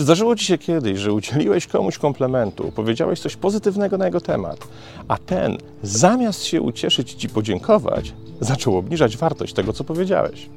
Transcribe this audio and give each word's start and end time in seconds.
Czy 0.00 0.04
zdarzyło 0.04 0.36
Ci 0.36 0.44
się 0.44 0.58
kiedyś, 0.58 0.98
że 0.98 1.12
udzieliłeś 1.12 1.66
komuś 1.66 1.98
komplementu, 1.98 2.72
powiedziałeś 2.74 3.20
coś 3.20 3.36
pozytywnego 3.36 3.98
na 3.98 4.04
jego 4.04 4.20
temat, 4.20 4.68
a 5.08 5.18
ten 5.18 5.58
zamiast 5.82 6.44
się 6.44 6.62
ucieszyć 6.62 7.14
i 7.14 7.16
Ci 7.16 7.28
podziękować, 7.28 8.12
zaczął 8.40 8.76
obniżać 8.76 9.16
wartość 9.16 9.54
tego, 9.54 9.72
co 9.72 9.84
powiedziałeś? 9.84 10.48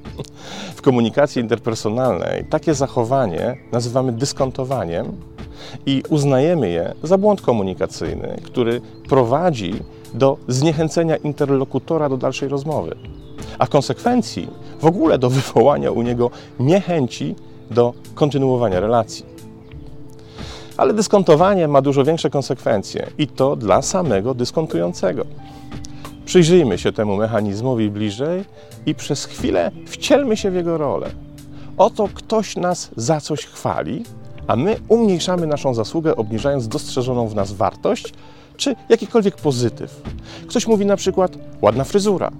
W 0.75 0.81
komunikacji 0.81 1.41
interpersonalnej 1.41 2.45
takie 2.49 2.73
zachowanie 2.73 3.57
nazywamy 3.71 4.11
dyskontowaniem 4.11 5.17
i 5.85 6.03
uznajemy 6.09 6.69
je 6.69 6.93
za 7.03 7.17
błąd 7.17 7.41
komunikacyjny, 7.41 8.37
który 8.43 8.81
prowadzi 9.09 9.73
do 10.13 10.37
zniechęcenia 10.47 11.15
interlokutora 11.15 12.09
do 12.09 12.17
dalszej 12.17 12.49
rozmowy, 12.49 12.95
a 13.59 13.65
w 13.65 13.69
konsekwencji 13.69 14.47
w 14.79 14.85
ogóle 14.85 15.17
do 15.17 15.29
wywołania 15.39 15.91
u 15.91 16.01
niego 16.01 16.29
niechęci 16.59 17.35
do 17.71 17.93
kontynuowania 18.15 18.79
relacji. 18.79 19.25
Ale 20.77 20.93
dyskontowanie 20.93 21.67
ma 21.67 21.81
dużo 21.81 22.03
większe 22.03 22.29
konsekwencje 22.29 23.07
i 23.17 23.27
to 23.27 23.55
dla 23.55 23.81
samego 23.81 24.33
dyskontującego. 24.33 25.25
Przyjrzyjmy 26.25 26.77
się 26.77 26.91
temu 26.91 27.17
mechanizmowi 27.17 27.89
bliżej 27.89 28.45
i 28.85 28.95
przez 28.95 29.25
chwilę 29.25 29.71
wcielmy 29.87 30.37
się 30.37 30.51
w 30.51 30.55
jego 30.55 30.77
rolę. 30.77 31.09
Oto 31.77 32.09
ktoś 32.13 32.55
nas 32.55 32.91
za 32.95 33.21
coś 33.21 33.45
chwali, 33.45 34.03
a 34.47 34.55
my 34.55 34.75
umniejszamy 34.87 35.47
naszą 35.47 35.73
zasługę, 35.73 36.15
obniżając 36.15 36.67
dostrzeżoną 36.67 37.27
w 37.27 37.35
nas 37.35 37.51
wartość 37.51 38.13
czy 38.57 38.75
jakikolwiek 38.89 39.35
pozytyw. 39.35 40.01
Ktoś 40.47 40.67
mówi 40.67 40.85
na 40.85 40.95
przykład 40.95 41.37
ładna 41.61 41.83
fryzura, 41.83 42.31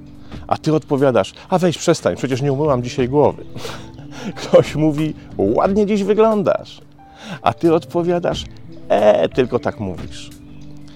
a 0.47 0.57
ty 0.57 0.75
odpowiadasz, 0.75 1.33
a 1.49 1.57
weź 1.57 1.77
przestań, 1.77 2.15
przecież 2.15 2.41
nie 2.41 2.53
umyłam 2.53 2.83
dzisiaj 2.83 3.09
głowy. 3.09 3.45
Ktoś 4.35 4.75
mówi, 4.75 5.13
ładnie 5.37 5.85
dziś 5.85 6.03
wyglądasz, 6.03 6.81
a 7.41 7.53
ty 7.53 7.73
odpowiadasz, 7.73 8.45
e, 8.89 9.29
tylko 9.29 9.59
tak 9.59 9.79
mówisz. 9.79 10.29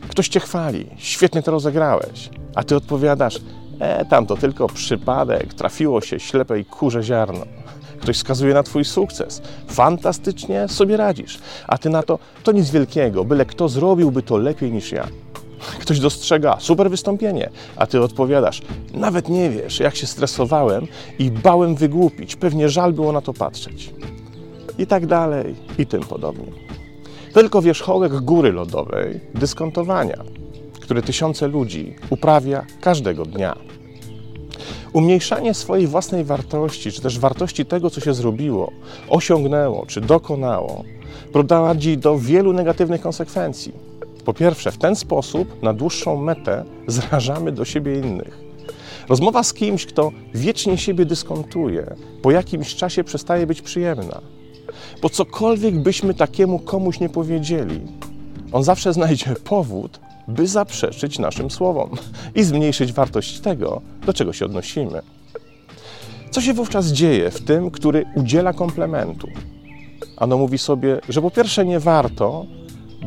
Ktoś 0.09 0.27
cię 0.27 0.39
chwali, 0.39 0.85
świetnie 0.97 1.43
to 1.43 1.51
rozegrałeś, 1.51 2.29
a 2.55 2.63
ty 2.63 2.75
odpowiadasz, 2.75 3.39
e, 3.79 4.05
tam 4.05 4.25
to 4.25 4.37
tylko 4.37 4.67
przypadek, 4.67 5.53
trafiło 5.53 6.01
się 6.01 6.19
ślepej 6.19 6.65
kurze 6.65 7.03
ziarno. 7.03 7.45
Ktoś 8.01 8.17
wskazuje 8.17 8.53
na 8.53 8.63
twój 8.63 8.85
sukces, 8.85 9.41
fantastycznie 9.67 10.67
sobie 10.67 10.97
radzisz, 10.97 11.39
a 11.67 11.77
ty 11.77 11.89
na 11.89 12.03
to, 12.03 12.19
to 12.43 12.51
nic 12.51 12.69
wielkiego, 12.69 13.25
byle 13.25 13.45
kto 13.45 13.69
zrobiłby 13.69 14.23
to 14.23 14.37
lepiej 14.37 14.71
niż 14.71 14.91
ja. 14.91 15.07
Ktoś 15.79 15.99
dostrzega 15.99 16.57
super 16.59 16.89
wystąpienie, 16.89 17.49
a 17.75 17.87
ty 17.87 18.01
odpowiadasz: 18.01 18.61
Nawet 18.93 19.29
nie 19.29 19.49
wiesz, 19.49 19.79
jak 19.79 19.95
się 19.95 20.07
stresowałem 20.07 20.87
i 21.19 21.31
bałem 21.31 21.75
wygłupić, 21.75 22.35
pewnie 22.35 22.69
żal 22.69 22.93
było 22.93 23.11
na 23.11 23.21
to 23.21 23.33
patrzeć. 23.33 23.93
I 24.77 24.87
tak 24.87 25.05
dalej, 25.05 25.55
i 25.77 25.85
tym 25.85 26.01
podobnie. 26.01 26.51
Tylko 27.33 27.61
wierzchołek 27.61 28.13
góry 28.13 28.51
lodowej 28.51 29.19
dyskontowania, 29.35 30.23
które 30.81 31.01
tysiące 31.01 31.47
ludzi 31.47 31.95
uprawia 32.09 32.65
każdego 32.81 33.25
dnia. 33.25 33.55
Umniejszanie 34.93 35.53
swojej 35.53 35.87
własnej 35.87 36.23
wartości, 36.23 36.91
czy 36.91 37.01
też 37.01 37.19
wartości 37.19 37.65
tego, 37.65 37.89
co 37.89 38.01
się 38.01 38.13
zrobiło, 38.13 38.71
osiągnęło, 39.09 39.85
czy 39.85 40.01
dokonało, 40.01 40.83
prowadzi 41.33 41.97
do 41.97 42.19
wielu 42.19 42.53
negatywnych 42.53 43.01
konsekwencji. 43.01 43.73
Po 44.25 44.33
pierwsze, 44.33 44.71
w 44.71 44.77
ten 44.77 44.95
sposób 44.95 45.63
na 45.63 45.73
dłuższą 45.73 46.17
metę 46.17 46.65
zrażamy 46.87 47.51
do 47.51 47.65
siebie 47.65 47.99
innych. 47.99 48.39
Rozmowa 49.09 49.43
z 49.43 49.53
kimś, 49.53 49.85
kto 49.85 50.11
wiecznie 50.33 50.77
siebie 50.77 51.05
dyskontuje, 51.05 51.95
po 52.21 52.31
jakimś 52.31 52.75
czasie 52.75 53.03
przestaje 53.03 53.47
być 53.47 53.61
przyjemna. 53.61 54.21
Bo 55.01 55.09
cokolwiek 55.09 55.79
byśmy 55.79 56.13
takiemu 56.13 56.59
komuś 56.59 56.99
nie 56.99 57.09
powiedzieli, 57.09 57.81
on 58.51 58.63
zawsze 58.63 58.93
znajdzie 58.93 59.35
powód, 59.43 59.99
by 60.27 60.47
zaprzeczyć 60.47 61.19
naszym 61.19 61.51
słowom 61.51 61.89
i 62.35 62.43
zmniejszyć 62.43 62.93
wartość 62.93 63.39
tego, 63.39 63.81
do 64.05 64.13
czego 64.13 64.33
się 64.33 64.45
odnosimy. 64.45 65.01
Co 66.31 66.41
się 66.41 66.53
wówczas 66.53 66.87
dzieje 66.87 67.31
w 67.31 67.41
tym, 67.41 67.71
który 67.71 68.05
udziela 68.15 68.53
komplementu? 68.53 69.27
Ano 70.17 70.37
mówi 70.37 70.57
sobie, 70.57 71.01
że 71.09 71.21
po 71.21 71.31
pierwsze 71.31 71.65
nie 71.65 71.79
warto, 71.79 72.45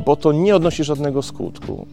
bo 0.07 0.17
to 0.17 0.33
nie 0.33 0.57
odnosi 0.57 0.85
żadnego 0.85 1.23
skutku. 1.23 1.87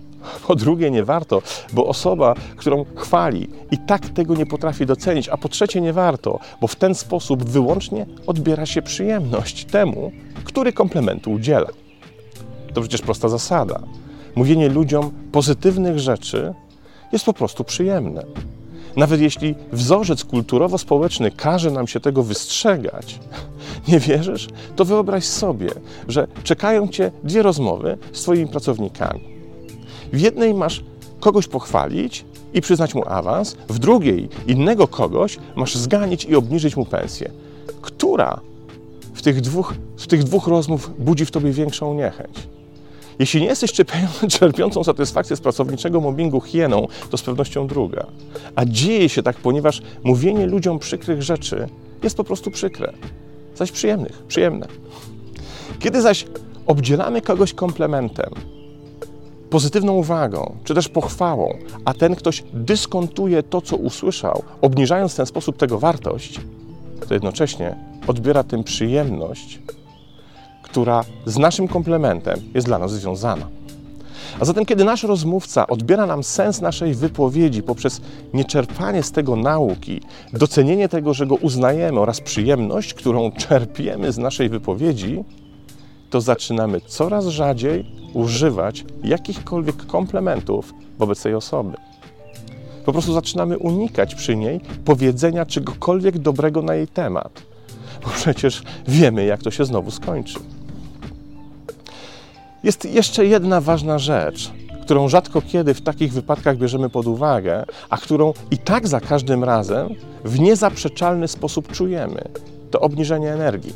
Po 0.47 0.55
drugie, 0.55 0.91
nie 0.91 1.03
warto, 1.03 1.41
bo 1.73 1.85
osoba, 1.85 2.35
którą 2.55 2.85
chwali, 2.95 3.49
i 3.71 3.77
tak 3.77 4.09
tego 4.09 4.35
nie 4.35 4.45
potrafi 4.45 4.85
docenić. 4.85 5.29
A 5.29 5.37
po 5.37 5.49
trzecie, 5.49 5.81
nie 5.81 5.93
warto, 5.93 6.39
bo 6.61 6.67
w 6.67 6.75
ten 6.75 6.95
sposób 6.95 7.43
wyłącznie 7.43 8.05
odbiera 8.27 8.65
się 8.65 8.81
przyjemność 8.81 9.65
temu, 9.65 10.11
który 10.43 10.73
komplementu 10.73 11.31
udziela. 11.31 11.67
To 12.73 12.81
przecież 12.81 13.01
prosta 13.01 13.29
zasada. 13.29 13.79
Mówienie 14.37 14.69
ludziom 14.69 15.11
pozytywnych 15.31 15.99
rzeczy 15.99 16.53
jest 17.11 17.25
po 17.25 17.33
prostu 17.33 17.63
przyjemne. 17.63 18.23
Nawet 18.95 19.21
jeśli 19.21 19.55
wzorzec 19.71 20.23
kulturowo-społeczny 20.23 21.31
każe 21.31 21.71
nam 21.71 21.87
się 21.87 21.99
tego 21.99 22.23
wystrzegać, 22.23 23.19
nie 23.87 23.99
wierzysz? 23.99 24.47
To 24.75 24.85
wyobraź 24.85 25.23
sobie, 25.25 25.69
że 26.07 26.27
czekają 26.43 26.87
cię 26.87 27.11
dwie 27.23 27.41
rozmowy 27.41 27.97
z 28.11 28.21
twoimi 28.21 28.47
pracownikami. 28.47 29.23
W 30.13 30.19
jednej 30.19 30.53
masz 30.53 30.83
kogoś 31.19 31.47
pochwalić 31.47 32.25
i 32.53 32.61
przyznać 32.61 32.95
mu 32.95 33.03
awans, 33.07 33.57
w 33.69 33.79
drugiej 33.79 34.29
innego 34.47 34.87
kogoś 34.87 35.37
masz 35.55 35.75
zganić 35.75 36.25
i 36.25 36.35
obniżyć 36.35 36.77
mu 36.77 36.85
pensję. 36.85 37.31
Która 37.81 38.39
w 39.13 39.21
tych 39.21 39.41
dwóch, 39.41 39.73
w 39.97 40.07
tych 40.07 40.23
dwóch 40.23 40.47
rozmów 40.47 40.91
budzi 40.99 41.25
w 41.25 41.31
tobie 41.31 41.51
większą 41.51 41.93
niechęć? 41.93 42.47
Jeśli 43.19 43.41
nie 43.41 43.47
jesteś 43.47 43.71
czerpiącą 44.39 44.83
satysfakcję 44.83 45.35
z 45.35 45.41
pracowniczego 45.41 46.01
mobbingu 46.01 46.41
hieną, 46.41 46.87
to 47.09 47.17
z 47.17 47.23
pewnością 47.23 47.67
druga. 47.67 48.05
A 48.55 48.65
dzieje 48.65 49.09
się 49.09 49.23
tak, 49.23 49.37
ponieważ 49.37 49.81
mówienie 50.03 50.45
ludziom 50.45 50.79
przykrych 50.79 51.23
rzeczy 51.23 51.67
jest 52.03 52.17
po 52.17 52.23
prostu 52.23 52.51
przykre, 52.51 52.93
zaś 53.55 53.71
przyjemnych, 53.71 54.23
przyjemne. 54.27 54.67
Kiedy 55.79 56.01
zaś 56.01 56.25
obdzielamy 56.67 57.21
kogoś 57.21 57.53
komplementem, 57.53 58.29
pozytywną 59.49 59.93
uwagą, 59.93 60.55
czy 60.63 60.75
też 60.75 60.89
pochwałą, 60.89 61.57
a 61.85 61.93
ten 61.93 62.15
ktoś 62.15 62.43
dyskontuje 62.53 63.43
to, 63.43 63.61
co 63.61 63.75
usłyszał, 63.75 64.43
obniżając 64.61 65.13
w 65.13 65.15
ten 65.15 65.25
sposób 65.25 65.57
tego 65.57 65.79
wartość, 65.79 66.39
to 67.07 67.13
jednocześnie 67.13 67.75
odbiera 68.07 68.43
tym 68.43 68.63
przyjemność, 68.63 69.59
która 70.77 71.03
z 71.25 71.37
naszym 71.37 71.67
komplementem 71.67 72.41
jest 72.53 72.67
dla 72.67 72.79
nas 72.79 72.91
związana. 72.91 73.47
A 74.39 74.45
zatem, 74.45 74.65
kiedy 74.65 74.83
nasz 74.83 75.03
rozmówca 75.03 75.67
odbiera 75.67 76.05
nam 76.05 76.23
sens 76.23 76.61
naszej 76.61 76.93
wypowiedzi 76.93 77.63
poprzez 77.63 78.01
nieczerpanie 78.33 79.03
z 79.03 79.11
tego 79.11 79.35
nauki, 79.35 80.01
docenienie 80.33 80.89
tego, 80.89 81.13
że 81.13 81.27
go 81.27 81.35
uznajemy 81.35 81.99
oraz 81.99 82.21
przyjemność, 82.21 82.93
którą 82.93 83.31
czerpiemy 83.31 84.11
z 84.11 84.17
naszej 84.17 84.49
wypowiedzi, 84.49 85.23
to 86.09 86.21
zaczynamy 86.21 86.81
coraz 86.81 87.25
rzadziej 87.25 87.85
używać 88.13 88.85
jakichkolwiek 89.03 89.85
komplementów 89.85 90.73
wobec 90.99 91.23
tej 91.23 91.35
osoby. 91.35 91.77
Po 92.85 92.91
prostu 92.91 93.13
zaczynamy 93.13 93.57
unikać 93.57 94.15
przy 94.15 94.35
niej 94.35 94.61
powiedzenia 94.85 95.45
czegokolwiek 95.45 96.17
dobrego 96.17 96.61
na 96.61 96.75
jej 96.75 96.87
temat, 96.87 97.41
bo 98.03 98.09
przecież 98.09 98.63
wiemy, 98.87 99.25
jak 99.25 99.43
to 99.43 99.51
się 99.51 99.65
znowu 99.65 99.91
skończy. 99.91 100.39
Jest 102.67 102.85
jeszcze 102.85 103.25
jedna 103.25 103.61
ważna 103.61 103.99
rzecz, 103.99 104.51
którą 104.81 105.09
rzadko 105.09 105.41
kiedy 105.41 105.73
w 105.73 105.81
takich 105.81 106.13
wypadkach 106.13 106.57
bierzemy 106.57 106.89
pod 106.89 107.07
uwagę, 107.07 107.65
a 107.89 107.97
którą 107.97 108.33
i 108.51 108.57
tak 108.57 108.87
za 108.87 108.99
każdym 108.99 109.43
razem 109.43 109.89
w 110.25 110.39
niezaprzeczalny 110.39 111.27
sposób 111.27 111.71
czujemy 111.71 112.21
to 112.71 112.79
obniżenie 112.79 113.33
energii. 113.33 113.73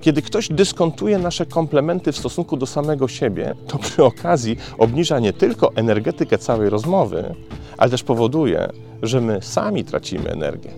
Kiedy 0.00 0.22
ktoś 0.22 0.48
dyskontuje 0.48 1.18
nasze 1.18 1.46
komplementy 1.46 2.12
w 2.12 2.18
stosunku 2.18 2.56
do 2.56 2.66
samego 2.66 3.08
siebie, 3.08 3.54
to 3.66 3.78
przy 3.78 4.04
okazji 4.04 4.56
obniża 4.78 5.18
nie 5.18 5.32
tylko 5.32 5.74
energetykę 5.74 6.38
całej 6.38 6.70
rozmowy, 6.70 7.34
ale 7.78 7.90
też 7.90 8.02
powoduje, 8.02 8.68
że 9.02 9.20
my 9.20 9.38
sami 9.42 9.84
tracimy 9.84 10.30
energię. 10.30 10.70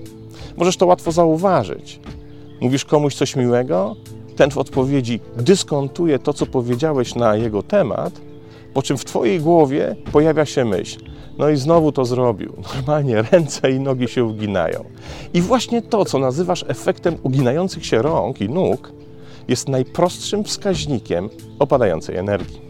Możesz 0.57 0.77
to 0.77 0.87
łatwo 0.87 1.13
zauważyć. 1.13 2.01
Mówisz 2.61 2.85
komuś 2.85 3.15
coś 3.15 3.37
miłego, 3.37 3.97
ten 4.37 4.51
w 4.51 4.59
odpowiedzi 4.59 5.21
dyskontuje 5.37 6.19
to, 6.19 6.33
co 6.33 6.47
powiedziałeś 6.47 7.15
na 7.15 7.37
jego 7.37 7.63
temat, 7.63 8.21
po 8.75 8.83
czym 8.83 8.99
w 8.99 9.05
Twojej 9.05 9.41
głowie 9.41 9.97
pojawia 10.13 10.47
się 10.47 10.65
myśl, 10.65 11.01
no 11.39 11.49
i 11.51 11.57
znowu 11.57 11.93
to 11.93 12.05
zrobił. 12.05 12.53
Normalnie 12.75 13.23
ręce 13.23 13.71
i 13.71 13.81
nogi 13.81 14.09
się 14.09 14.25
uginają. 14.25 14.85
I 15.35 15.41
właśnie 15.41 15.83
to, 15.83 16.05
co 16.05 16.19
nazywasz 16.19 16.65
efektem 16.69 17.17
uginających 17.23 17.87
się 17.87 18.03
rąk 18.03 18.41
i 18.41 18.49
nóg, 18.49 18.93
jest 19.49 19.69
najprostszym 19.69 20.45
wskaźnikiem 20.45 21.31
opadającej 21.59 22.17
energii. 22.17 22.65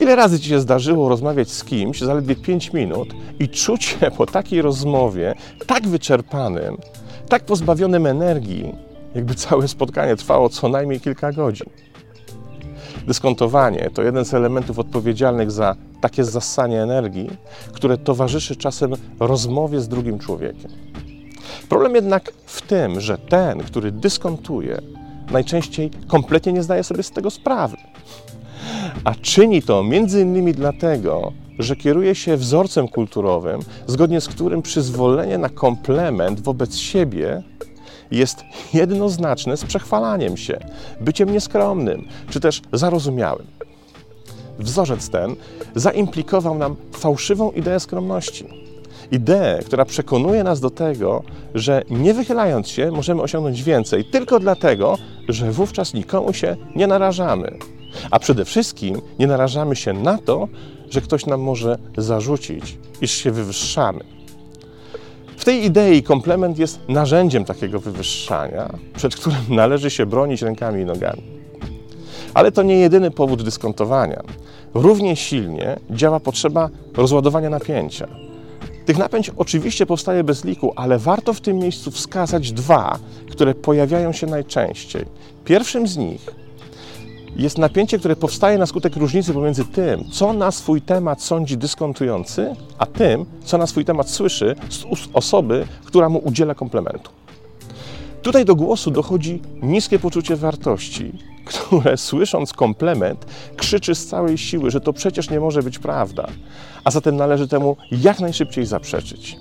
Ile 0.00 0.16
razy 0.16 0.40
ci 0.40 0.48
się 0.48 0.60
zdarzyło 0.60 1.08
rozmawiać 1.08 1.50
z 1.50 1.64
kimś 1.64 2.00
zaledwie 2.00 2.36
5 2.36 2.72
minut 2.72 3.14
i 3.38 3.48
czuć 3.48 3.84
się 3.84 4.10
po 4.16 4.26
takiej 4.26 4.62
rozmowie 4.62 5.34
tak 5.66 5.88
wyczerpanym, 5.88 6.76
tak 7.28 7.44
pozbawionym 7.44 8.06
energii, 8.06 8.85
jakby 9.16 9.34
całe 9.34 9.68
spotkanie 9.68 10.16
trwało 10.16 10.48
co 10.48 10.68
najmniej 10.68 11.00
kilka 11.00 11.32
godzin? 11.32 11.66
Dyskontowanie 13.06 13.90
to 13.94 14.02
jeden 14.02 14.24
z 14.24 14.34
elementów 14.34 14.78
odpowiedzialnych 14.78 15.50
za 15.50 15.76
takie 16.00 16.24
zassanie 16.24 16.82
energii, 16.82 17.30
które 17.72 17.98
towarzyszy 17.98 18.56
czasem 18.56 18.92
rozmowie 19.20 19.80
z 19.80 19.88
drugim 19.88 20.18
człowiekiem. 20.18 20.70
Problem 21.68 21.94
jednak 21.94 22.32
w 22.46 22.62
tym, 22.62 23.00
że 23.00 23.18
ten, 23.18 23.62
który 23.62 23.92
dyskontuje, 23.92 24.80
najczęściej 25.30 25.90
kompletnie 26.08 26.52
nie 26.52 26.62
zdaje 26.62 26.84
sobie 26.84 27.02
z 27.02 27.10
tego 27.10 27.30
sprawy. 27.30 27.76
A 29.04 29.14
czyni 29.14 29.62
to 29.62 29.84
między 29.84 30.22
innymi 30.22 30.52
dlatego, 30.54 31.32
że 31.58 31.76
kieruje 31.76 32.14
się 32.14 32.36
wzorcem 32.36 32.88
kulturowym, 32.88 33.60
zgodnie 33.86 34.20
z 34.20 34.28
którym 34.28 34.62
przyzwolenie 34.62 35.38
na 35.38 35.48
komplement 35.48 36.40
wobec 36.40 36.76
siebie 36.76 37.42
jest 38.10 38.44
jednoznaczne 38.74 39.56
z 39.56 39.64
przechwalaniem 39.64 40.36
się, 40.36 40.58
byciem 41.00 41.32
nieskromnym 41.32 42.08
czy 42.30 42.40
też 42.40 42.62
zarozumiałym. 42.72 43.46
Wzorzec 44.58 45.08
ten 45.10 45.36
zaimplikował 45.74 46.58
nam 46.58 46.76
fałszywą 46.92 47.50
ideę 47.50 47.80
skromności. 47.80 48.66
Ideę, 49.10 49.62
która 49.66 49.84
przekonuje 49.84 50.44
nas 50.44 50.60
do 50.60 50.70
tego, 50.70 51.22
że 51.54 51.82
nie 51.90 52.14
wychylając 52.14 52.68
się 52.68 52.90
możemy 52.90 53.22
osiągnąć 53.22 53.62
więcej 53.62 54.04
tylko 54.04 54.40
dlatego, 54.40 54.98
że 55.28 55.52
wówczas 55.52 55.94
nikomu 55.94 56.32
się 56.32 56.56
nie 56.76 56.86
narażamy. 56.86 57.58
A 58.10 58.18
przede 58.18 58.44
wszystkim 58.44 59.00
nie 59.18 59.26
narażamy 59.26 59.76
się 59.76 59.92
na 59.92 60.18
to, 60.18 60.48
że 60.90 61.00
ktoś 61.00 61.26
nam 61.26 61.40
może 61.40 61.78
zarzucić, 61.96 62.78
iż 63.00 63.10
się 63.10 63.30
wywyższamy. 63.30 64.15
W 65.36 65.44
tej 65.44 65.64
idei 65.64 66.02
komplement 66.02 66.58
jest 66.58 66.80
narzędziem 66.88 67.44
takiego 67.44 67.80
wywyższania, 67.80 68.70
przed 68.96 69.16
którym 69.16 69.38
należy 69.48 69.90
się 69.90 70.06
bronić 70.06 70.42
rękami 70.42 70.82
i 70.82 70.84
nogami. 70.84 71.22
Ale 72.34 72.52
to 72.52 72.62
nie 72.62 72.76
jedyny 72.76 73.10
powód 73.10 73.42
dyskontowania. 73.42 74.22
Równie 74.74 75.16
silnie 75.16 75.76
działa 75.90 76.20
potrzeba 76.20 76.70
rozładowania 76.96 77.50
napięcia. 77.50 78.08
Tych 78.86 78.98
napięć 78.98 79.30
oczywiście 79.36 79.86
powstaje 79.86 80.24
bez 80.24 80.44
liku, 80.44 80.72
ale 80.76 80.98
warto 80.98 81.32
w 81.32 81.40
tym 81.40 81.58
miejscu 81.58 81.90
wskazać 81.90 82.52
dwa, 82.52 82.98
które 83.30 83.54
pojawiają 83.54 84.12
się 84.12 84.26
najczęściej. 84.26 85.04
Pierwszym 85.44 85.86
z 85.86 85.96
nich 85.96 86.45
jest 87.36 87.58
napięcie, 87.58 87.98
które 87.98 88.16
powstaje 88.16 88.58
na 88.58 88.66
skutek 88.66 88.96
różnicy 88.96 89.34
pomiędzy 89.34 89.64
tym, 89.64 90.04
co 90.10 90.32
na 90.32 90.50
swój 90.50 90.82
temat 90.82 91.22
sądzi 91.22 91.56
dyskontujący, 91.56 92.56
a 92.78 92.86
tym, 92.86 93.24
co 93.44 93.58
na 93.58 93.66
swój 93.66 93.84
temat 93.84 94.10
słyszy 94.10 94.54
z 94.68 94.84
ust 94.84 95.10
osoby, 95.12 95.66
która 95.84 96.08
mu 96.08 96.18
udziela 96.18 96.54
komplementu. 96.54 97.10
Tutaj 98.22 98.44
do 98.44 98.54
głosu 98.54 98.90
dochodzi 98.90 99.42
niskie 99.62 99.98
poczucie 99.98 100.36
wartości, 100.36 101.12
które 101.44 101.96
słysząc 101.96 102.52
komplement 102.52 103.26
krzyczy 103.56 103.94
z 103.94 104.06
całej 104.06 104.38
siły, 104.38 104.70
że 104.70 104.80
to 104.80 104.92
przecież 104.92 105.30
nie 105.30 105.40
może 105.40 105.62
być 105.62 105.78
prawda, 105.78 106.26
a 106.84 106.90
zatem 106.90 107.16
należy 107.16 107.48
temu 107.48 107.76
jak 107.90 108.20
najszybciej 108.20 108.66
zaprzeczyć. 108.66 109.36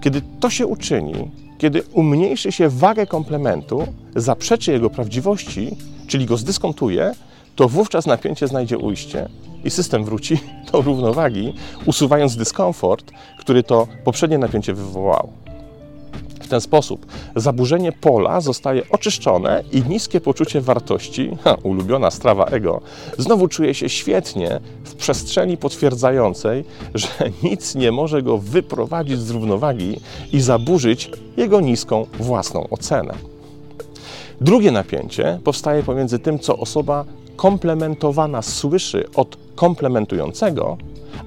Kiedy 0.00 0.22
to 0.40 0.50
się 0.50 0.66
uczyni, 0.66 1.30
kiedy 1.58 1.82
umniejszy 1.92 2.52
się 2.52 2.68
wagę 2.68 3.06
komplementu, 3.06 3.86
zaprzeczy 4.16 4.72
jego 4.72 4.90
prawdziwości, 4.90 5.76
czyli 6.08 6.26
go 6.26 6.36
zdyskontuje, 6.36 7.14
to 7.56 7.68
wówczas 7.68 8.06
napięcie 8.06 8.48
znajdzie 8.48 8.78
ujście 8.78 9.28
i 9.64 9.70
system 9.70 10.04
wróci 10.04 10.38
do 10.72 10.80
równowagi, 10.82 11.54
usuwając 11.86 12.36
dyskomfort, 12.36 13.10
który 13.38 13.62
to 13.62 13.86
poprzednie 14.04 14.38
napięcie 14.38 14.74
wywołało. 14.74 15.32
W 16.48 16.50
ten 16.50 16.60
sposób 16.60 17.06
zaburzenie 17.36 17.92
pola 17.92 18.40
zostaje 18.40 18.82
oczyszczone 18.90 19.64
i 19.72 19.82
niskie 19.82 20.20
poczucie 20.20 20.60
wartości, 20.60 21.36
ha, 21.44 21.56
ulubiona 21.62 22.10
strawa 22.10 22.44
ego, 22.44 22.80
znowu 23.18 23.48
czuje 23.48 23.74
się 23.74 23.88
świetnie 23.88 24.60
w 24.84 24.94
przestrzeni 24.94 25.56
potwierdzającej, 25.56 26.64
że 26.94 27.08
nic 27.42 27.74
nie 27.74 27.92
może 27.92 28.22
go 28.22 28.38
wyprowadzić 28.38 29.18
z 29.18 29.30
równowagi 29.30 30.00
i 30.32 30.40
zaburzyć 30.40 31.10
jego 31.36 31.60
niską 31.60 32.06
własną 32.20 32.68
ocenę. 32.68 33.37
Drugie 34.40 34.70
napięcie 34.70 35.40
powstaje 35.44 35.82
pomiędzy 35.82 36.18
tym, 36.18 36.38
co 36.38 36.56
osoba 36.56 37.04
komplementowana 37.36 38.42
słyszy 38.42 39.04
od 39.14 39.36
komplementującego, 39.54 40.76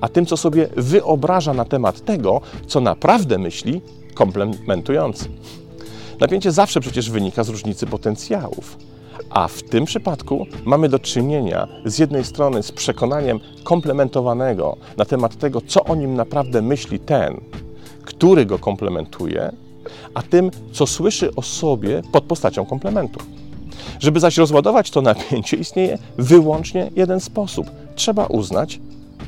a 0.02 0.10
tym, 0.10 0.26
co 0.26 0.38
sobie 0.38 0.70
wyobraża 0.78 1.54
na 1.54 1.66
temat 1.66 2.06
tego, 2.06 2.42
co 2.68 2.82
naprawdę 2.82 3.38
myśli 3.38 3.82
komplementujący. 4.14 5.30
Napięcie 6.20 6.52
zawsze 6.52 6.80
przecież 6.80 7.10
wynika 7.10 7.44
z 7.44 7.50
różnicy 7.50 7.88
potencjałów. 7.88 8.78
A 9.30 9.48
w 9.48 9.64
tym 9.64 9.86
przypadku 9.86 10.46
mamy 10.66 10.90
do 10.90 11.00
czynienia 11.00 11.68
z 11.86 12.00
jednej 12.00 12.24
strony 12.24 12.64
z 12.64 12.72
przekonaniem 12.72 13.40
komplementowanego 13.64 14.78
na 14.98 15.06
temat 15.06 15.38
tego, 15.38 15.62
co 15.62 15.84
o 15.84 15.96
nim 15.96 16.14
naprawdę 16.14 16.62
myśli 16.62 17.00
ten, 17.00 17.42
który 18.04 18.46
go 18.46 18.60
komplementuje, 18.60 19.52
a 20.14 20.22
tym, 20.22 20.52
co 20.72 20.88
słyszy 20.88 21.36
o 21.36 21.42
sobie 21.42 22.02
pod 22.12 22.24
postacią 22.24 22.66
komplementu. 22.66 23.20
Żeby 24.00 24.20
zaś 24.20 24.38
rozładować 24.38 24.92
to 24.92 25.02
napięcie, 25.02 25.58
istnieje 25.58 25.98
wyłącznie 26.18 26.92
jeden 26.96 27.20
sposób. 27.20 27.72
Trzeba 27.96 28.26
uznać, 28.26 28.80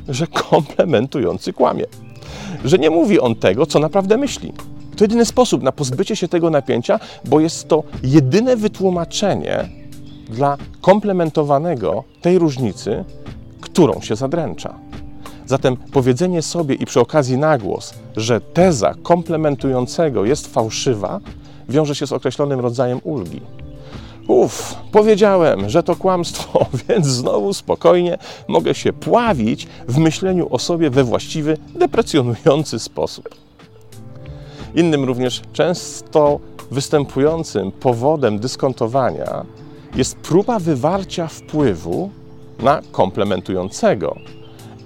że 0.08 0.26
komplementujący 0.26 1.52
kłamie. 1.52 1.84
Że 2.64 2.78
nie 2.78 2.90
mówi 2.90 3.20
on 3.20 3.34
tego, 3.34 3.66
co 3.66 3.78
naprawdę 3.78 4.16
myśli. 4.16 4.52
To 4.96 5.04
jedyny 5.04 5.24
sposób 5.24 5.62
na 5.62 5.72
pozbycie 5.72 6.16
się 6.16 6.28
tego 6.28 6.50
napięcia, 6.50 7.00
bo 7.24 7.40
jest 7.40 7.68
to 7.68 7.82
jedyne 8.02 8.56
wytłumaczenie 8.56 9.68
dla 10.30 10.56
komplementowanego 10.80 12.04
tej 12.20 12.38
różnicy, 12.38 13.04
którą 13.60 14.00
się 14.00 14.16
zadręcza. 14.16 14.74
Zatem 15.46 15.76
powiedzenie 15.76 16.42
sobie 16.42 16.74
i 16.74 16.86
przy 16.86 17.00
okazji 17.00 17.38
na 17.38 17.58
głos, 17.58 17.94
że 18.16 18.40
teza 18.40 18.94
komplementującego 19.02 20.24
jest 20.24 20.54
fałszywa, 20.54 21.20
wiąże 21.68 21.94
się 21.94 22.06
z 22.06 22.12
określonym 22.12 22.60
rodzajem 22.60 23.00
ulgi. 23.04 23.40
Uf, 24.28 24.74
powiedziałem, 24.92 25.68
że 25.68 25.82
to 25.82 25.96
kłamstwo, 25.96 26.66
więc 26.88 27.06
znowu 27.06 27.54
spokojnie 27.54 28.18
mogę 28.48 28.74
się 28.74 28.92
pławić 28.92 29.66
w 29.88 29.98
myśleniu 29.98 30.46
o 30.50 30.58
sobie 30.58 30.90
we 30.90 31.04
właściwy, 31.04 31.58
deprecjonujący 31.74 32.78
sposób. 32.78 33.28
Innym 34.74 35.04
również 35.04 35.42
często 35.52 36.40
występującym 36.70 37.72
powodem 37.72 38.38
dyskontowania 38.38 39.44
jest 39.94 40.16
próba 40.16 40.58
wywarcia 40.58 41.26
wpływu 41.26 42.10
na 42.58 42.82
komplementującego 42.92 44.16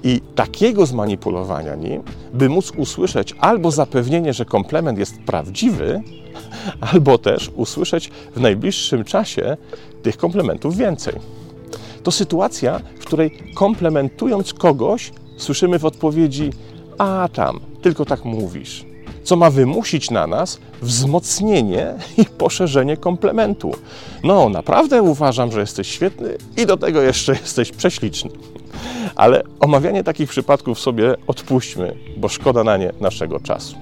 i 0.02 0.20
takiego 0.34 0.86
zmanipulowania 0.86 1.74
nim, 1.74 2.02
by 2.32 2.48
móc 2.48 2.72
usłyszeć 2.76 3.34
albo 3.40 3.70
zapewnienie, 3.70 4.32
że 4.32 4.44
komplement 4.44 4.98
jest 4.98 5.22
prawdziwy, 5.22 6.02
albo 6.92 7.18
też 7.18 7.50
usłyszeć 7.56 8.10
w 8.36 8.40
najbliższym 8.40 9.04
czasie 9.04 9.56
tych 10.02 10.16
komplementów 10.16 10.76
więcej. 10.76 11.14
To 12.02 12.10
sytuacja, 12.10 12.80
w 12.98 13.04
której 13.04 13.38
komplementując 13.54 14.54
kogoś, 14.54 15.12
słyszymy 15.36 15.78
w 15.78 15.84
odpowiedzi: 15.84 16.50
A 16.98 17.28
tam, 17.32 17.60
tylko 17.82 18.04
tak 18.04 18.24
mówisz 18.24 18.88
co 19.28 19.36
ma 19.36 19.50
wymusić 19.50 20.10
na 20.10 20.26
nas 20.26 20.58
wzmocnienie 20.82 21.94
i 22.18 22.24
poszerzenie 22.24 22.96
komplementu. 22.96 23.72
No, 24.24 24.48
naprawdę 24.48 25.02
uważam, 25.02 25.52
że 25.52 25.60
jesteś 25.60 25.88
świetny 25.88 26.36
i 26.56 26.66
do 26.66 26.76
tego 26.76 27.02
jeszcze 27.02 27.32
jesteś 27.32 27.72
prześliczny. 27.72 28.30
Ale 29.16 29.42
omawianie 29.60 30.04
takich 30.04 30.30
przypadków 30.30 30.80
sobie 30.80 31.14
odpuśćmy, 31.26 31.94
bo 32.16 32.28
szkoda 32.28 32.64
na 32.64 32.76
nie 32.76 32.92
naszego 33.00 33.40
czasu. 33.40 33.76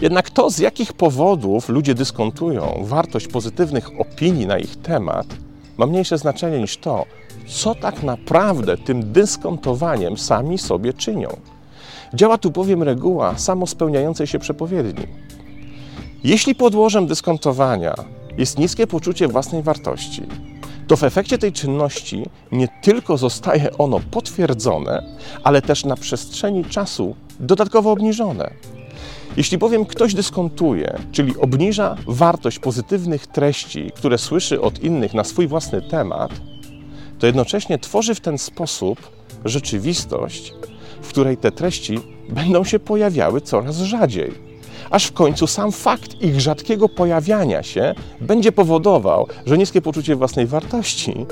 Jednak 0.00 0.30
to, 0.30 0.50
z 0.50 0.58
jakich 0.58 0.92
powodów 0.92 1.68
ludzie 1.68 1.94
dyskontują 1.94 2.84
wartość 2.84 3.28
pozytywnych 3.28 4.00
opinii 4.00 4.46
na 4.46 4.58
ich 4.58 4.76
temat, 4.76 5.26
ma 5.78 5.86
mniejsze 5.86 6.18
znaczenie 6.18 6.58
niż 6.58 6.76
to, 6.76 7.04
co 7.46 7.74
tak 7.74 8.02
naprawdę 8.02 8.76
tym 8.76 9.12
dyskontowaniem 9.12 10.18
sami 10.18 10.58
sobie 10.58 10.92
czynią. 10.92 11.28
Działa 12.14 12.38
tu 12.38 12.50
bowiem 12.50 12.82
reguła 12.82 13.38
samospełniającej 13.38 14.26
się 14.26 14.38
przepowiedni. 14.38 15.06
Jeśli 16.24 16.54
podłożem 16.54 17.06
dyskontowania 17.06 17.94
jest 18.38 18.58
niskie 18.58 18.86
poczucie 18.86 19.28
własnej 19.28 19.62
wartości, 19.62 20.22
to 20.88 20.96
w 20.96 21.04
efekcie 21.04 21.38
tej 21.38 21.52
czynności 21.52 22.26
nie 22.52 22.68
tylko 22.82 23.16
zostaje 23.16 23.78
ono 23.78 24.00
potwierdzone, 24.10 25.02
ale 25.44 25.62
też 25.62 25.84
na 25.84 25.96
przestrzeni 25.96 26.64
czasu 26.64 27.16
dodatkowo 27.40 27.92
obniżone. 27.92 28.50
Jeśli 29.36 29.58
bowiem 29.58 29.84
ktoś 29.84 30.14
dyskontuje, 30.14 30.98
czyli 31.12 31.36
obniża 31.36 31.96
wartość 32.06 32.58
pozytywnych 32.58 33.26
treści, 33.26 33.90
które 33.96 34.18
słyszy 34.18 34.60
od 34.60 34.78
innych 34.82 35.14
na 35.14 35.24
swój 35.24 35.48
własny 35.48 35.82
temat, 35.82 36.30
to 37.18 37.26
jednocześnie 37.26 37.78
tworzy 37.78 38.14
w 38.14 38.20
ten 38.20 38.38
sposób 38.38 39.10
rzeczywistość, 39.44 40.54
w 41.02 41.08
której 41.08 41.36
te 41.36 41.52
treści 41.52 41.98
będą 42.28 42.64
się 42.64 42.78
pojawiały 42.78 43.40
coraz 43.40 43.76
rzadziej. 43.76 44.47
Aż 44.90 45.06
w 45.06 45.12
końcu 45.12 45.46
sam 45.46 45.72
fakt 45.72 46.22
ich 46.22 46.40
rzadkiego 46.40 46.88
pojawiania 46.88 47.62
się 47.62 47.94
będzie 48.20 48.52
powodował, 48.52 49.26
że 49.46 49.58
niskie 49.58 49.82
poczucie 49.82 50.16
własnej 50.16 50.46
wartości 50.46 51.26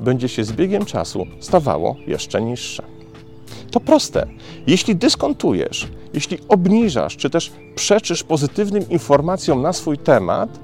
będzie 0.00 0.28
się 0.28 0.44
z 0.44 0.52
biegiem 0.52 0.84
czasu 0.84 1.26
stawało 1.40 1.96
jeszcze 2.06 2.42
niższe. 2.42 2.82
To 3.70 3.80
proste. 3.80 4.26
Jeśli 4.66 4.96
dyskontujesz, 4.96 5.88
jeśli 6.14 6.38
obniżasz, 6.48 7.16
czy 7.16 7.30
też 7.30 7.52
przeczysz 7.74 8.22
pozytywnym 8.22 8.88
informacjom 8.88 9.62
na 9.62 9.72
swój 9.72 9.98
temat, 9.98 10.60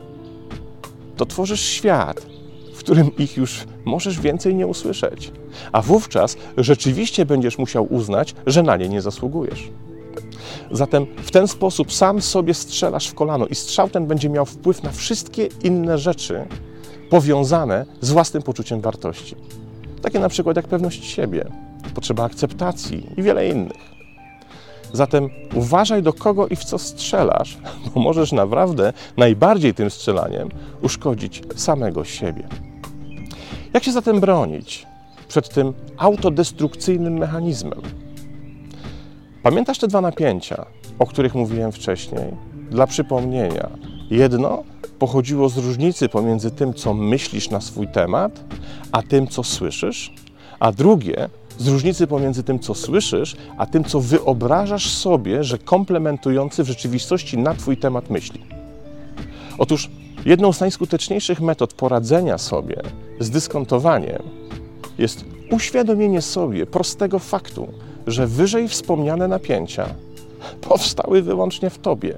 to 1.16 1.26
tworzysz 1.26 1.60
świat, 1.60 2.26
w 2.74 2.78
którym 2.78 3.16
ich 3.16 3.36
już 3.36 3.64
możesz 3.84 4.20
więcej 4.20 4.54
nie 4.54 4.66
usłyszeć. 4.66 5.32
A 5.72 5.82
wówczas 5.82 6.36
rzeczywiście 6.56 7.26
będziesz 7.26 7.58
musiał 7.58 7.94
uznać, 7.94 8.34
że 8.46 8.62
na 8.62 8.76
nie 8.76 8.88
nie 8.88 9.02
zasługujesz. 9.02 9.70
Zatem 10.70 11.06
w 11.16 11.30
ten 11.30 11.48
sposób 11.48 11.92
sam 11.92 12.22
sobie 12.22 12.54
strzelasz 12.54 13.08
w 13.08 13.14
kolano 13.14 13.46
i 13.46 13.54
strzał 13.54 13.90
ten 13.90 14.06
będzie 14.06 14.28
miał 14.28 14.46
wpływ 14.46 14.82
na 14.82 14.92
wszystkie 14.92 15.48
inne 15.62 15.98
rzeczy 15.98 16.44
powiązane 17.10 17.86
z 18.00 18.10
własnym 18.10 18.42
poczuciem 18.42 18.80
wartości. 18.80 19.36
Takie 20.02 20.18
na 20.18 20.28
przykład 20.28 20.56
jak 20.56 20.68
pewność 20.68 21.04
siebie, 21.04 21.44
potrzeba 21.94 22.24
akceptacji 22.24 23.06
i 23.16 23.22
wiele 23.22 23.48
innych. 23.48 23.92
Zatem 24.92 25.28
uważaj 25.54 26.02
do 26.02 26.12
kogo 26.12 26.48
i 26.48 26.56
w 26.56 26.64
co 26.64 26.78
strzelasz, 26.78 27.58
bo 27.94 28.00
możesz 28.00 28.32
naprawdę 28.32 28.92
najbardziej 29.16 29.74
tym 29.74 29.90
strzelaniem 29.90 30.48
uszkodzić 30.82 31.42
samego 31.56 32.04
siebie. 32.04 32.48
Jak 33.72 33.84
się 33.84 33.92
zatem 33.92 34.20
bronić 34.20 34.86
przed 35.28 35.48
tym 35.48 35.72
autodestrukcyjnym 35.96 37.18
mechanizmem? 37.18 37.80
Pamiętasz 39.42 39.78
te 39.78 39.88
dwa 39.88 40.00
napięcia, 40.00 40.66
o 40.98 41.06
których 41.06 41.34
mówiłem 41.34 41.72
wcześniej? 41.72 42.24
Dla 42.70 42.86
przypomnienia, 42.86 43.70
jedno 44.10 44.62
pochodziło 44.98 45.48
z 45.48 45.58
różnicy 45.58 46.08
pomiędzy 46.08 46.50
tym, 46.50 46.74
co 46.74 46.94
myślisz 46.94 47.50
na 47.50 47.60
swój 47.60 47.88
temat, 47.88 48.44
a 48.92 49.02
tym, 49.02 49.26
co 49.26 49.42
słyszysz, 49.42 50.14
a 50.60 50.72
drugie 50.72 51.28
z 51.58 51.68
różnicy 51.68 52.06
pomiędzy 52.06 52.42
tym, 52.42 52.58
co 52.58 52.74
słyszysz, 52.74 53.36
a 53.58 53.66
tym, 53.66 53.84
co 53.84 54.00
wyobrażasz 54.00 54.90
sobie, 54.90 55.44
że 55.44 55.58
komplementujący 55.58 56.64
w 56.64 56.68
rzeczywistości 56.68 57.38
na 57.38 57.54
Twój 57.54 57.76
temat 57.76 58.10
myśli. 58.10 58.40
Otóż 59.58 59.90
jedną 60.24 60.52
z 60.52 60.60
najskuteczniejszych 60.60 61.40
metod 61.40 61.74
poradzenia 61.74 62.38
sobie 62.38 62.82
z 63.20 63.30
dyskontowaniem 63.30 64.22
jest 64.98 65.24
uświadomienie 65.50 66.22
sobie 66.22 66.66
prostego 66.66 67.18
faktu, 67.18 67.68
że 68.06 68.26
wyżej 68.26 68.68
wspomniane 68.68 69.28
napięcia 69.28 69.94
powstały 70.60 71.22
wyłącznie 71.22 71.70
w 71.70 71.78
Tobie 71.78 72.14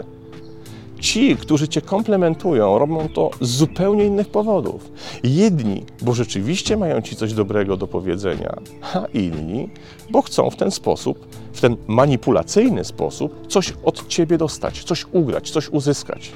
Ci, 1.04 1.36
którzy 1.36 1.68
Cię 1.68 1.80
komplementują, 1.80 2.78
robią 2.78 3.08
to 3.08 3.30
z 3.40 3.48
zupełnie 3.48 4.04
innych 4.04 4.28
powodów. 4.28 4.90
Jedni, 5.24 5.84
bo 6.02 6.14
rzeczywiście 6.14 6.76
mają 6.76 7.02
Ci 7.02 7.16
coś 7.16 7.32
dobrego 7.32 7.76
do 7.76 7.86
powiedzenia, 7.86 8.56
a 8.94 9.04
inni, 9.14 9.68
bo 10.10 10.22
chcą 10.22 10.50
w 10.50 10.56
ten 10.56 10.70
sposób, 10.70 11.26
w 11.52 11.60
ten 11.60 11.76
manipulacyjny 11.86 12.84
sposób, 12.84 13.46
coś 13.48 13.72
od 13.84 14.08
Ciebie 14.08 14.38
dostać, 14.38 14.84
coś 14.84 15.06
ugrać, 15.12 15.50
coś 15.50 15.68
uzyskać. 15.68 16.32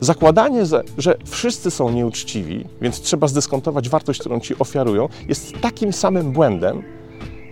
Zakładanie, 0.00 0.62
że 0.98 1.14
wszyscy 1.26 1.70
są 1.70 1.90
nieuczciwi, 1.90 2.64
więc 2.80 3.00
trzeba 3.00 3.28
zdyskontować 3.28 3.88
wartość, 3.88 4.20
którą 4.20 4.40
ci 4.40 4.58
ofiarują, 4.58 5.08
jest 5.28 5.60
takim 5.60 5.92
samym 5.92 6.32
błędem, 6.32 6.82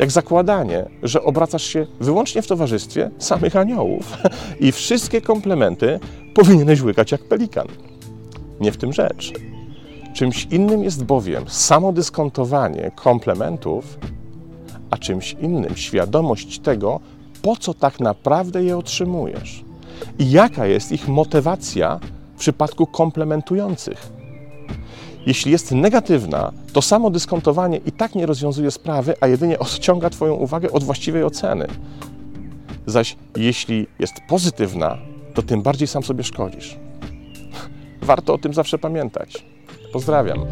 jak 0.01 0.11
zakładanie, 0.11 0.89
że 1.03 1.23
obracasz 1.23 1.63
się 1.65 1.87
wyłącznie 2.01 2.43
w 2.43 2.47
towarzystwie 2.47 3.11
samych 3.19 3.57
aniołów 3.57 4.17
i 4.61 4.73
wszystkie 4.73 5.21
komplementy 5.21 6.01
powinieneś 6.35 6.83
łykać 6.83 7.13
jak 7.13 7.25
pelikan. 7.25 7.67
Nie 8.61 8.73
w 8.73 8.77
tym 8.77 8.93
rzecz. 8.93 9.33
Czymś 10.15 10.45
innym 10.51 10.83
jest 10.83 11.05
bowiem 11.05 11.45
samodyskontowanie 11.49 12.91
komplementów, 12.97 13.99
a 14.91 14.97
czymś 14.97 15.37
innym 15.41 15.77
świadomość 15.77 16.59
tego, 16.59 17.01
po 17.43 17.57
co 17.57 17.75
tak 17.75 18.01
naprawdę 18.01 18.65
je 18.65 18.79
otrzymujesz 18.79 19.65
i 20.19 20.31
jaka 20.31 20.67
jest 20.67 20.93
ich 20.93 21.09
motywacja 21.09 22.01
w 22.37 22.39
przypadku 22.39 22.87
komplementujących. 22.87 24.20
Jeśli 25.27 25.53
jest 25.53 25.73
negatywna, 25.73 26.53
to 26.73 26.83
samo 26.83 27.11
dyskontowanie 27.11 27.81
i 27.87 27.93
tak 27.93 28.15
nie 28.15 28.27
rozwiązuje 28.27 28.71
sprawy, 28.71 29.15
a 29.21 29.27
jedynie 29.27 29.59
odciąga 29.59 30.11
Twoją 30.11 30.35
uwagę 30.35 30.71
od 30.71 30.85
właściwej 30.85 31.25
oceny. 31.25 31.67
Zaś 32.87 33.17
jeśli 33.37 33.87
jest 33.99 34.15
pozytywna, 34.29 34.99
to 35.35 35.43
tym 35.43 35.63
bardziej 35.63 35.89
sam 35.89 36.03
sobie 36.03 36.25
szkodzisz. 36.25 36.79
Warto 38.03 38.35
o 38.35 38.39
tym 38.39 38.55
zawsze 38.55 38.79
pamiętać. 38.79 39.45
Pozdrawiam. 39.93 40.47